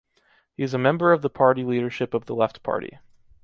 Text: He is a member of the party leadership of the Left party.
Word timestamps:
He 0.57 0.63
is 0.63 0.73
a 0.73 0.79
member 0.79 1.11
of 1.13 1.21
the 1.21 1.29
party 1.29 1.63
leadership 1.63 2.15
of 2.15 2.25
the 2.25 2.33
Left 2.33 2.63
party. 2.63 2.97